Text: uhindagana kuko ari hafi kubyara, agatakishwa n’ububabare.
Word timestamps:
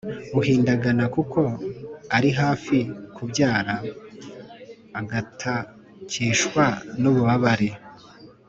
uhindagana 0.39 1.05
kuko 1.15 1.41
ari 2.15 2.29
hafi 2.41 2.77
kubyara, 3.15 3.75
agatakishwa 4.99 6.63
n’ububabare. 7.01 7.69